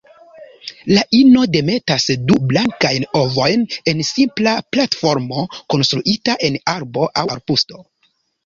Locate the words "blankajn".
2.53-3.05